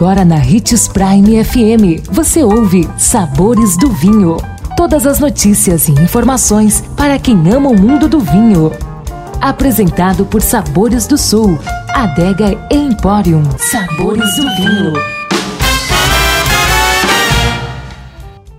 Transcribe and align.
Agora 0.00 0.24
na 0.24 0.36
Ritz 0.36 0.88
Prime 0.88 1.44
FM, 1.44 2.08
você 2.10 2.42
ouve 2.42 2.88
Sabores 2.96 3.76
do 3.76 3.90
Vinho. 3.90 4.38
Todas 4.74 5.06
as 5.06 5.20
notícias 5.20 5.88
e 5.88 5.92
informações 5.92 6.82
para 6.96 7.18
quem 7.18 7.36
ama 7.52 7.68
o 7.68 7.78
mundo 7.78 8.08
do 8.08 8.18
vinho. 8.18 8.72
Apresentado 9.42 10.24
por 10.24 10.40
Sabores 10.40 11.06
do 11.06 11.18
Sul, 11.18 11.58
Adega 11.90 12.66
Emporium. 12.70 13.42
Sabores 13.58 14.36
do 14.36 14.42
Vinho. 14.56 14.92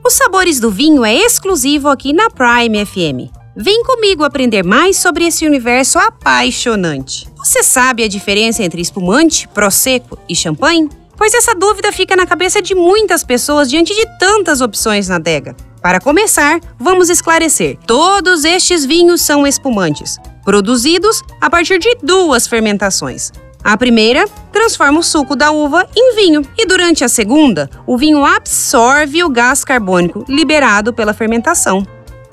O 0.06 0.10
Sabores 0.12 0.60
do 0.60 0.70
Vinho 0.70 1.04
é 1.04 1.16
exclusivo 1.16 1.90
aqui 1.90 2.14
na 2.14 2.30
Prime 2.30 2.86
FM. 2.86 3.34
Vem 3.56 3.84
comigo 3.84 4.24
aprender 4.24 4.64
mais 4.64 4.98
sobre 4.98 5.26
esse 5.26 5.48
universo 5.48 5.98
apaixonante. 5.98 7.28
Você 7.36 7.64
sabe 7.64 8.04
a 8.04 8.08
diferença 8.08 8.62
entre 8.62 8.80
espumante, 8.80 9.48
prosecco 9.48 10.20
e 10.30 10.36
champanhe? 10.36 11.01
Pois 11.22 11.36
essa 11.36 11.54
dúvida 11.54 11.92
fica 11.92 12.16
na 12.16 12.26
cabeça 12.26 12.64
de 12.64 12.74
muitas 12.74 13.24
pessoas 13.24 13.70
diante 13.70 13.94
de 13.94 14.08
tantas 14.18 14.60
opções 14.60 15.08
na 15.08 15.18
adega. 15.18 15.56
Para 15.80 16.00
começar, 16.00 16.60
vamos 16.80 17.12
esclarecer: 17.12 17.78
todos 17.86 18.44
estes 18.44 18.84
vinhos 18.84 19.22
são 19.22 19.46
espumantes, 19.46 20.18
produzidos 20.44 21.22
a 21.40 21.48
partir 21.48 21.78
de 21.78 21.96
duas 22.02 22.48
fermentações. 22.48 23.32
A 23.64 23.78
primeira 23.78 24.28
transforma 24.52 25.00
o 25.00 25.04
suco 25.04 25.36
da 25.36 25.52
uva 25.52 25.88
em 25.96 26.16
vinho, 26.16 26.42
e 26.58 26.66
durante 26.66 27.04
a 27.04 27.08
segunda, 27.08 27.70
o 27.86 28.00
vinho 28.00 28.26
absorve 28.26 29.24
o 29.24 29.30
gás 29.30 29.64
carbônico 29.64 30.26
liberado 30.28 30.92
pela 30.92 31.14
fermentação. 31.14 31.86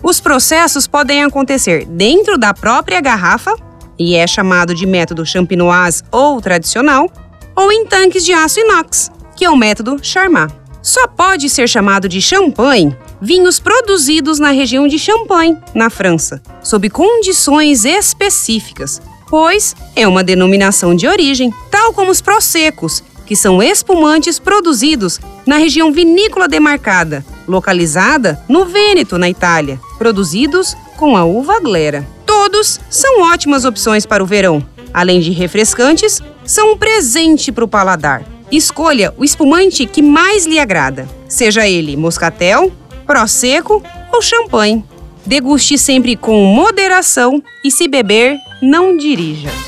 Os 0.02 0.18
processos 0.18 0.86
podem 0.86 1.22
acontecer 1.24 1.84
dentro 1.84 2.38
da 2.38 2.54
própria 2.54 3.02
garrafa, 3.02 3.54
e 3.98 4.16
é 4.16 4.26
chamado 4.26 4.74
de 4.74 4.86
método 4.86 5.26
champenoise 5.26 6.02
ou 6.10 6.40
tradicional, 6.40 7.12
ou 7.58 7.72
em 7.72 7.84
tanques 7.84 8.24
de 8.24 8.32
aço 8.32 8.60
inox, 8.60 9.10
que 9.36 9.44
é 9.44 9.50
o 9.50 9.56
método 9.56 9.98
Charmat. 10.00 10.52
Só 10.80 11.08
pode 11.08 11.50
ser 11.50 11.68
chamado 11.68 12.08
de 12.08 12.22
champanhe 12.22 12.96
vinhos 13.20 13.58
produzidos 13.58 14.38
na 14.38 14.52
região 14.52 14.86
de 14.86 14.96
Champagne, 14.96 15.58
na 15.74 15.90
França, 15.90 16.40
sob 16.62 16.88
condições 16.88 17.84
específicas, 17.84 19.02
pois 19.28 19.74
é 19.96 20.06
uma 20.06 20.22
denominação 20.22 20.94
de 20.94 21.08
origem, 21.08 21.52
tal 21.68 21.92
como 21.92 22.12
os 22.12 22.20
prosecos, 22.20 23.02
que 23.26 23.34
são 23.34 23.60
espumantes 23.60 24.38
produzidos 24.38 25.18
na 25.44 25.56
região 25.56 25.92
vinícola 25.92 26.46
demarcada, 26.46 27.26
localizada 27.46 28.40
no 28.48 28.66
Vêneto, 28.66 29.18
na 29.18 29.28
Itália, 29.28 29.80
produzidos 29.98 30.76
com 30.96 31.16
a 31.16 31.24
uva 31.24 31.58
glera. 31.58 32.06
Todos 32.24 32.78
são 32.88 33.22
ótimas 33.22 33.64
opções 33.64 34.06
para 34.06 34.22
o 34.22 34.26
verão. 34.26 34.64
Além 34.94 35.20
de 35.20 35.32
refrescantes, 35.32 36.22
são 36.48 36.72
um 36.72 36.78
presente 36.78 37.52
para 37.52 37.64
o 37.64 37.68
paladar. 37.68 38.24
Escolha 38.50 39.12
o 39.18 39.24
espumante 39.24 39.84
que 39.84 40.00
mais 40.00 40.46
lhe 40.46 40.58
agrada, 40.58 41.06
seja 41.28 41.68
ele 41.68 41.94
moscatel, 41.94 42.72
prosecco 43.06 43.82
ou 44.10 44.22
champanhe. 44.22 44.82
Deguste 45.26 45.76
sempre 45.76 46.16
com 46.16 46.42
moderação 46.46 47.42
e, 47.62 47.70
se 47.70 47.86
beber, 47.86 48.34
não 48.62 48.96
dirija. 48.96 49.67